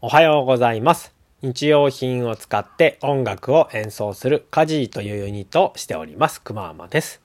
[0.00, 1.12] おはようございます。
[1.42, 6.40] 日用品を使って音楽を演奏するカジーというユニットをしております。
[6.40, 7.20] くまーまです。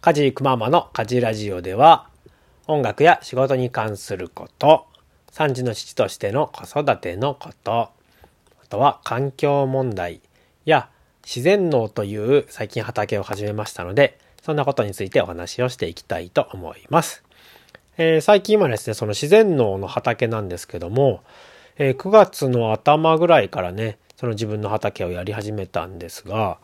[0.00, 2.06] カジーくまーまのカジラジオでは
[2.68, 4.86] 音楽や仕事に関すること、
[5.32, 7.90] 3児の父としての子育てのこと、あ
[8.68, 10.20] とは環境問題
[10.64, 10.90] や
[11.24, 17.24] 自然農という最近畑を始めましたので、そんなことについてお話をしていきたいと思います。
[17.98, 21.24] えー最近はですね、その自然農の畑なんですけども、
[21.80, 26.58] えー9月の頭ぐらいからね、その自分の畑をやり始めたんですが、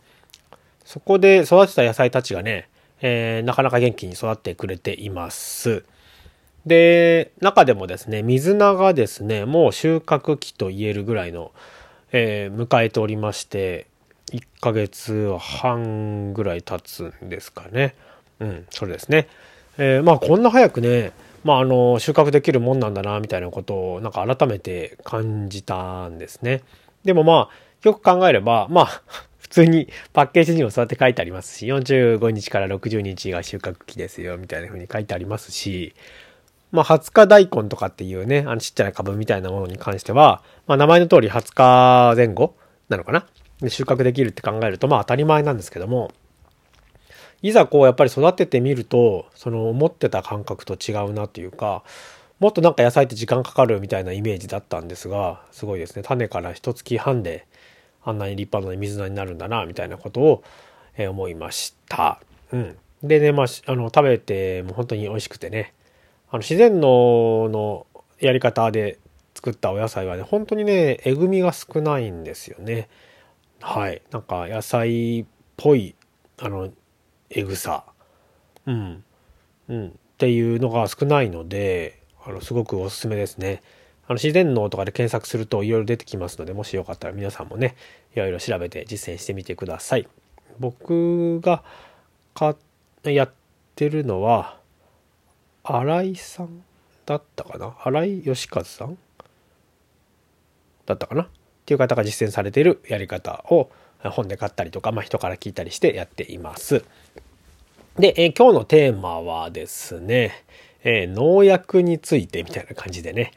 [0.84, 2.68] そこで育てた野菜たちがね、
[3.00, 5.84] えーなかなか元気に育ってくれています。
[6.66, 11.50] で、中でもですね、水菜がですね、もう収穫期と言えるぐらいの、
[12.12, 13.86] えー迎えておりまして、
[14.32, 17.94] 1ヶ月半ぐらい経つんですかね。
[18.38, 19.28] うん、それですね。
[19.78, 21.12] えーまあこんな早くね、
[21.46, 26.62] まああの、収穫できるもんなんだな、みたいなことをなんか改めて感じたんですね。
[27.04, 29.02] でもまあ、よく考えれば、まあ、
[29.38, 35.94] 普通にパッケージにもそうやって書いてありますし、45日から60日が収穫期ですよ、みたいな風に書いてありますし、
[36.72, 42.56] まあ、20日大根とかっていうね、あのちっちゃな株みたいなものに関しては、まあ、名前の通り20日前後
[42.88, 43.24] なのかな？
[43.60, 46.10] で収穫できるって考えると、まあ当たり前なんですけども、
[47.46, 51.84] いざこうやっぱり育ててみると、その思ってた感覚と違うなというか、
[52.40, 56.02] もっとなんか野菜って時間かかるみたいなイメージだったんですが、すごいですね。
[56.02, 57.46] 種から一月半で
[58.02, 60.42] あんなに立派な水菜になるんだな、みたいなことを、
[60.98, 62.20] え思いました。
[62.52, 62.76] うん。
[63.02, 65.74] でね、まあ、あの、食べても本当に美味しくてね、
[66.30, 67.86] あの、自然農の
[68.18, 68.98] やり方で
[69.34, 72.88] 作ったお野菜はね、本当にね、えぐみが少ないんですよね。
[73.60, 74.02] はい。
[74.10, 75.24] なんか野菜っ
[75.56, 75.94] ぽい、
[76.38, 76.70] あの、
[77.30, 77.84] えぐさ。
[78.66, 79.04] うん。
[79.68, 79.88] うん。
[79.88, 83.62] っていうのが少ないので、あの、すごくおすすめですね。
[84.06, 87.76] あの、自然農とかで検索するといろいろ出てきますので、もしよかったら皆さんもね、
[88.14, 90.08] いろいろ調べて実践してみてください。
[90.58, 91.62] 僕が
[92.34, 92.56] か
[93.04, 93.30] やっ
[93.74, 94.58] てるのは、
[95.62, 96.62] 新井さん
[97.04, 97.76] だったかな？
[97.84, 98.96] 新井義和さん
[100.86, 101.22] だったかな？
[101.22, 101.28] っ
[101.66, 103.70] ていう方が実践されているやり方を
[104.04, 106.84] 本で買ったりとか、まあ、人から聞いたりしてやっています。
[107.98, 110.44] で、えー今日のテーマはですね、
[110.84, 113.32] えー農薬についてみたいな感じでね、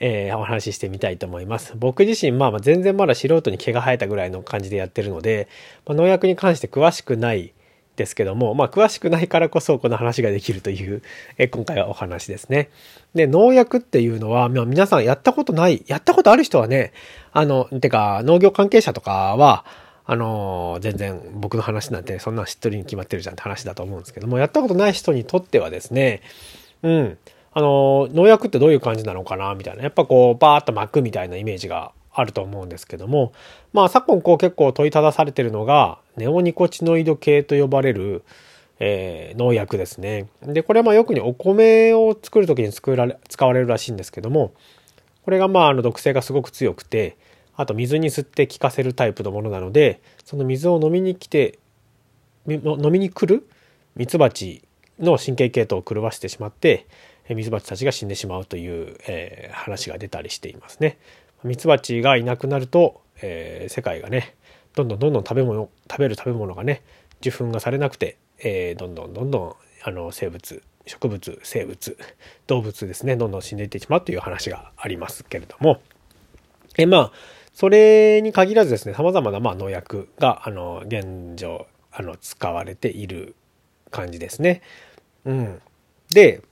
[0.00, 1.72] えーお話ししてみたいと思います。
[1.76, 5.48] 僕自身、まあまあ全然まだ素人に毛が生えたぐらいの感じでやってるので、
[5.86, 7.52] まあ、農薬に関して詳しくない
[7.96, 11.02] ですけども、まあ詳しくないからこそこの話ができるという、
[11.38, 12.70] えー今回はお話ですね。
[13.16, 16.92] で、農薬っていうのは、まあ皆さんやったことない、やったことある人はね、
[17.32, 19.64] あの、てか農業関係者とかは、
[20.06, 26.20] あの全然僕の話なんてそんなん知っとるに決まってるじゃんって話だと思うんですけども、やったことない人にとってはですね、
[26.82, 27.18] うん、
[27.52, 33.32] あの農薬ってどういう感じなのかなみたいな、やっぱこう、バーッと巻くみたいなイメージがあると思うんですけども、
[33.72, 38.22] まあ昨今こう結構問いただされてるのが、ネオニコチノイド系と呼ばれる、
[38.80, 40.28] えー農薬ですね。
[40.42, 44.52] で、これはまあよくにお米を作るときに作られ、使われるらしいんですけども、
[45.24, 47.16] これがまああの毒性がすごく強くて、
[47.56, 51.58] あと水に吸って効かせるタイプのものなので、その水を飲みに来て、
[52.48, 53.48] 飲みに来る
[53.96, 54.62] ミツバチ
[54.98, 56.86] の神経系統を狂わしてしまって、
[57.30, 60.98] ミツバチたちが死んでしまうという、えー話が出たりしていますね。
[61.42, 64.34] ミツバチがいなくなると、えー世界がね、
[64.74, 66.82] どんどんどんどん食べ物、食べる食べ物がね、
[67.20, 69.54] 受粉がされなくて、えーどんどんどんどん
[69.84, 71.96] あの生物、植物、生物、
[72.46, 75.80] 動物ですね、どんどん死んでいってしまうという話がありますけれども、
[76.76, 77.12] えまあ
[77.54, 83.36] それに限らずですね様々なまあ農薬があの現状あの使われている
[83.90, 84.60] 感じですね。
[85.24, 85.62] うん、
[86.10, 86.42] で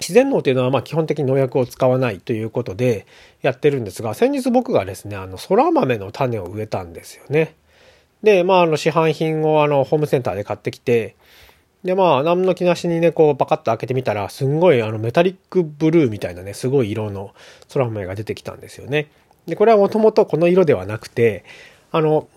[0.00, 3.06] 自然農というのはまあ基本的に農薬を使わないということで
[3.42, 7.54] やってるんですが先日僕がですねあのそら豆の種を植えたんですよね。
[8.24, 11.14] でまああの市販品をあのホームセンターで買ってきて
[11.84, 17.34] でまあ何の気なしにねこうパカッと開けてみたらすんごいあのメタリックブルーみたいなねすごい色の
[17.68, 19.08] そら豆が出てきたんですよね。
[19.46, 21.44] でこれはもともとこの色ではなくて
[21.92, 22.28] あの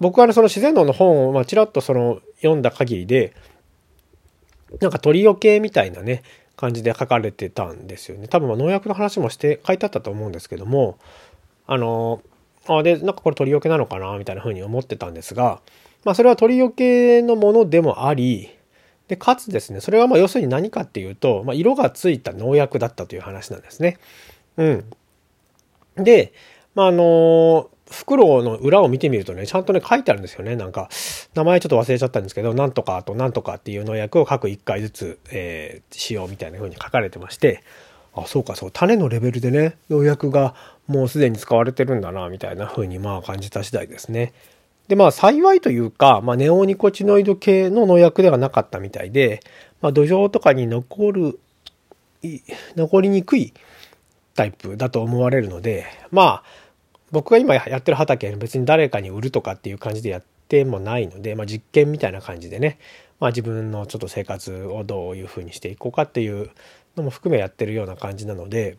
[0.00, 3.34] 僕はその自然農の本をまあちらっとその読んだ限りで
[4.80, 6.22] なんか鳥よけみたいなね
[6.56, 10.98] 感じで書かれてたんですよね多分ま農薬の話もして書いてあったと思うんですけども
[11.66, 12.22] あの
[12.68, 15.60] あでなんかこれ鳥よけなのかなみたいな風に思ってたんですが
[16.04, 18.50] まあそれは鳥よけのものでもあり
[19.08, 23.98] でかつですねそれはまあ要するに何かっていうと、まあ、色がついた農薬だったという話なんですね。
[24.56, 24.84] うん、
[25.96, 26.32] で、
[26.74, 30.56] まあ、あの袋の裏を見てみるとね、ちゃんとね、書いてあるんですよね。
[30.56, 30.88] なんか、
[31.34, 37.62] 名前ちょっと忘れちゃったんですけど、なんとかとなんとかっていう農薬を各1回ずつ、えー使用みたいな風に書かれてまして、
[38.14, 40.54] あ、そうか、そう、種のレベルでね、農薬が
[40.88, 44.32] もうすでに使われてるんだな、みたいな風にまあ感じた次第ですね。
[44.88, 49.40] で、まあ幸いというか、まあネオニコチノイド系の農薬ではなかったみたいで、
[49.80, 51.38] まあ土壌とかに残る、
[52.74, 53.52] 残りにくい
[54.36, 56.42] タイプだと思われるので、まあ、
[57.10, 62.78] 僕が今やってる畑別に誰かに売るとかっていう感じでやってもないので、まあ実験みたいな感じでね、
[63.20, 66.50] まあ自分のちょっと生活をどういうふうにしていこうかっていう
[66.96, 68.76] のも含めやってるような感じなので、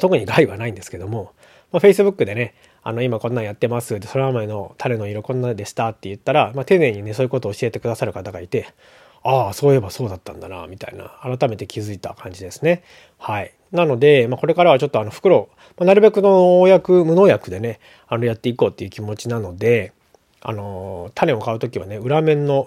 [0.00, 1.32] 特に害はないんですけども、
[1.72, 3.98] まあ、Facebook でね、あの、今こんなんやってます。
[3.98, 8.68] で、空豆の種の色こんなでしたって言ったら、まあ、丁寧にね、そういうことを教えてくださる方がいて、
[9.24, 12.84] ああ、そういえばそうだったんだな、みたいな、改めて気づいた感じですね。
[13.18, 13.52] はい。
[13.72, 15.48] なので、まあ、これからはちょっとあの、袋、
[15.78, 19.92] まあ、なるべく農薬、無農薬でね、あの、やっていこうっていう気持ちなので、
[20.42, 22.66] あの、種を買うときはね、裏面の、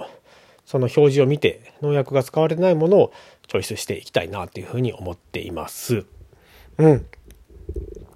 [0.66, 3.12] その表示を見て、農薬が使われてないものを
[3.48, 6.06] チョイスしていきたいなっていうふうに思っています。
[6.80, 7.06] うん。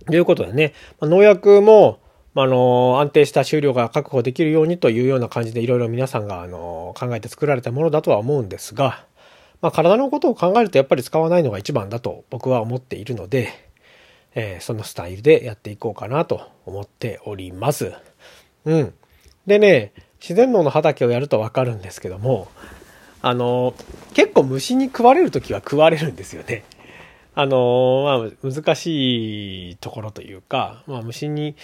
[0.08, 2.00] ということでね、ま農薬も、
[2.34, 9.06] あの、安定した収量が確保できるようにというような感じでいろいろ皆さんが、あの、考えて作られたものだとは思うんですが、
[9.62, 13.50] まあ、体のことを考えるとやっぱり使わないのが一番だと僕は思っているので、
[14.34, 17.94] えー、そのスタイルでやっていこうかなと思っております。
[18.66, 18.94] うん。
[19.46, 22.48] でね、自然農の畑をやるとわかるんですけども、
[23.22, 23.76] あの、
[24.14, 26.64] 結構虫に食われる時は食われるんですよね。
[27.36, 31.56] あの、まあ、難しいところというか、まあ、虫に、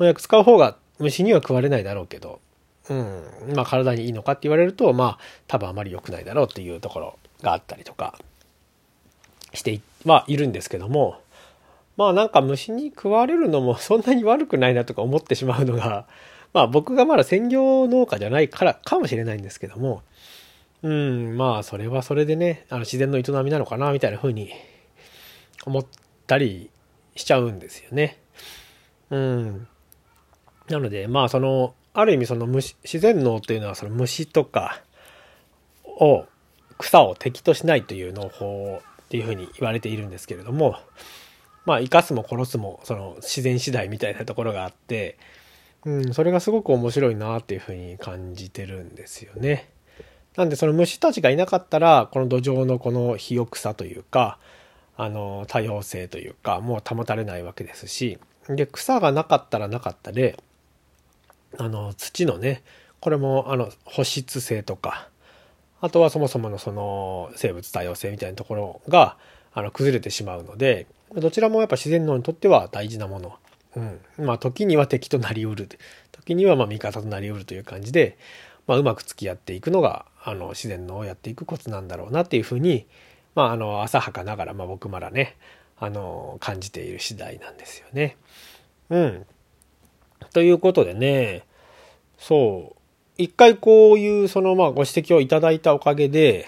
[0.00, 2.40] 農薬使う方が虫には食われないだろうけど、
[2.88, 3.22] うん、
[3.54, 8.18] まあ、体にいいのかって言われると、まあ、多分あまり良くないだろうっていうところがあったりとか
[9.52, 11.20] してはいるんですけども、
[11.96, 16.06] まあなんか虫に食われるのも そんなに悪くないなとか思ってしまうのが、
[16.52, 20.02] まあ僕がまだ専業農家じゃないからかもしれないんですけども、
[20.82, 24.50] うん、まあそれはそれでね、あの自然の営みなのかなみたいな風に
[25.66, 25.86] 思っ
[26.26, 26.70] たり
[27.16, 28.18] しちゃうんですよね。
[29.10, 29.68] うん。
[30.70, 34.82] なので、まあその、ある意味その虫、自然農というのはその虫とか
[35.84, 36.24] を、
[36.78, 40.76] 草を敵としないという農法っていうふうに言われているんですけれども、
[41.66, 45.18] まあ生かすも殺すもその自然次第みたいなところがあって、
[45.84, 49.68] うん、それがすごく面白いなっていうふうに感じてるんですよね。
[50.36, 54.38] なんでその虫たちがいなかったら、この土壌のこの肥沃さというか、
[54.96, 58.18] あの、多様性というか、もう保たれないわけですし、
[58.48, 60.38] で、草がなかったらなかったで、
[61.58, 62.62] あの、土のね、
[63.00, 65.08] これも、あの、保湿性とか、
[65.80, 69.16] あとはそもそものその生物多様性みたいなところが、
[69.52, 73.36] あの、崩れてしまうので、どちらもやっぱ自然農にとっては大事なもの。
[73.76, 74.26] うん。
[74.26, 75.68] まあ、時には敵となりうる。
[76.12, 78.18] 時にはま味方となりうるという感じで、
[78.66, 82.86] まあ、うまく付き合っていくのが、あの、自然農をやっていくコツなんだろうなっていうふうに、
[83.34, 85.36] まあ、あの、浅はかながら、まあ、僕まだね、
[85.78, 88.16] あの、感じている次第なんですよね。
[88.90, 89.26] うん。
[90.32, 91.44] ということでね、
[92.18, 92.80] そう、
[93.16, 96.46] 一回こういう、その、まあ、ご指摘をいただいたおかげで、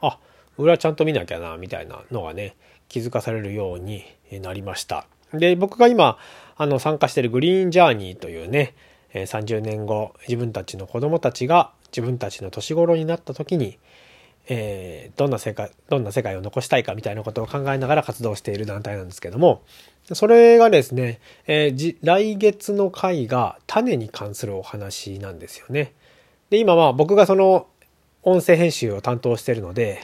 [0.00, 0.18] あ、
[0.58, 2.56] 裏ちゃんと見なきゃな、みたいなのがね、
[2.88, 4.04] 気づかされるように
[4.40, 5.06] なりました。
[5.32, 6.18] で、僕が今、
[6.56, 8.74] あの、参加しているグリーンジャーニーというね、
[9.14, 13.78] 30年後、自分たちの子供たちが自分たちの年頃になった時に、
[14.48, 19.62] えー、どんな世界、どんな世界を残したいかみたいなことを考えながら活動している団体なんですけども、
[20.12, 25.92] それがですね、えー、来月の回が種に関するお話なんですよね。
[26.50, 27.66] で、今まあ僕がその
[28.22, 30.00] 音声編集を担当しているので、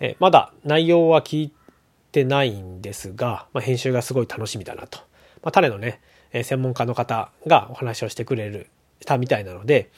[0.00, 1.52] えー、まだ内容は聞い
[2.12, 4.98] てないんですが、まあ、編集がすごい楽しみだなと。
[5.42, 6.00] まあ、種のね、
[6.32, 8.68] え専門家の方がお話をしてくれる、
[9.04, 9.90] たみたいなので、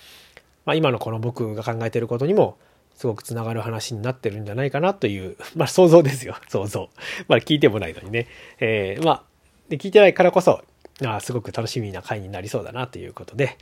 [0.65, 2.59] まあ、今のこの僕が考えていることにも
[2.99, 6.91] すごくつながる話になってるんじゃないかなという、 まあ想像ですよ、 想像。
[7.29, 8.27] まあ聞いてもないのにね。
[8.59, 9.23] えー、まあ、
[9.69, 10.65] で、聞いてないからこそ、
[11.07, 13.57] あすごく楽しみな回になりそうだなということで、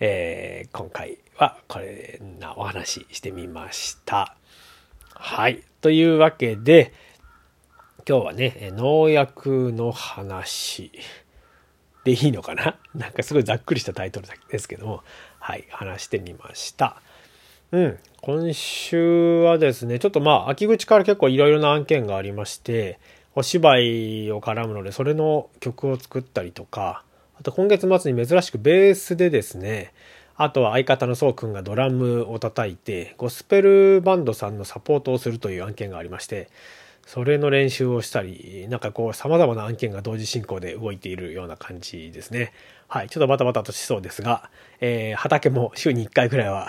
[0.00, 4.34] えー、今回はこれなお話ししてみました。
[5.14, 5.62] はい。
[5.80, 6.92] というわけで、
[8.08, 10.90] 今日はね、農薬の話
[12.02, 12.76] でいいのかな？
[12.96, 15.04] なんかすごいざっくりしたタイトルですけども、
[15.38, 17.00] はい、話してみました。
[17.72, 17.98] うん。
[18.20, 22.98] 今週はですね、ちょっとまあ、秋口から結構いろいろな案件がありまして、
[23.36, 27.04] お芝居を絡むので、それの曲を作ったりとか、
[27.38, 29.92] あと今月末に珍しくベースでですね、
[30.34, 36.48] あとは相方のそうくんがドラムを叩いて、ゴスペルバンドさんのサポートをするという案件がありまして、
[37.12, 42.52] それの練習をしたり、なんかこう様々な案件が同時進行で動いているような感じですね。
[42.86, 44.48] はい、ちょっとバタバタとしそうですが、
[44.80, 46.68] えー、畑も週に1回ぐらいは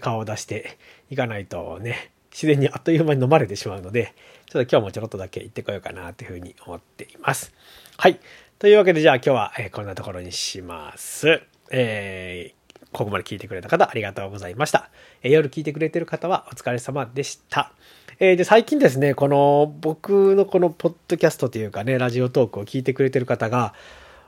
[0.00, 0.76] 顔を出して
[1.08, 4.12] いかないとね、自然にあっという間に飲まれてしまうので、
[4.46, 7.54] ちょっと今日もちょろっとだけ行ってこようかなというふうに思っています。
[7.96, 8.18] はい。
[8.58, 11.40] というわけでじゃあ今日は、こんなところにします。
[11.70, 14.90] えー、ここまで聞いてくれた方ありがとうございました。
[15.22, 17.70] 夜聞いてくれてる方はお疲れ様でした。
[18.18, 23.74] えー、で、最近ですね、この僕のこのポッドキャストというかね、ラジオトークを聞いてくれてる方が、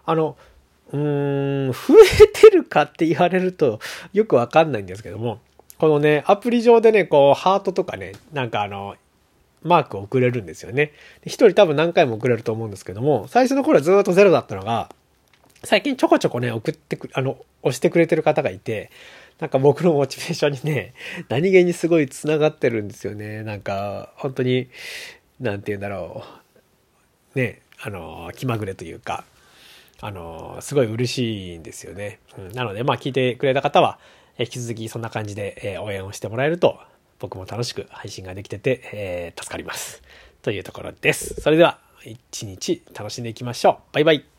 [0.05, 0.37] あの、
[0.93, 3.81] うーん、増えてるかって言われると
[4.13, 5.41] よくわかんないんですけども、
[5.79, 8.97] このね、アプリ上でね、こう、ハートとかね、なんかあの、
[9.63, 10.93] マークを送れるんですよね。
[11.25, 14.91] 一人多分何回も送れると思うんですけども、最初の頃はずっとゼロだったのが、
[15.65, 18.91] 最近ちょこちょこね、送ってく、あの、押してくれてる方がいて、
[19.39, 20.95] なんか僕のモチベーションにね、
[21.29, 23.43] 何気にすごい繋がってるんですよね。
[23.43, 24.69] なんか、本当に、
[25.41, 26.25] なんて言うんだろ
[27.35, 27.39] う。
[27.39, 29.25] ね、あの、気まぐれというか、
[30.01, 32.19] あの、すごい嬉しいんですよね。
[32.37, 33.99] うん、なので、まあ聞いてくれた方は、
[34.39, 36.81] 引き続きそんな感じで、え応援をしてもらえると、
[37.19, 40.03] 僕も楽しく配信ができてて、えー、助かります。
[40.43, 41.41] というところです。
[41.41, 43.95] それでは、一日楽しんでいきましょう。
[43.95, 44.38] バイバイ。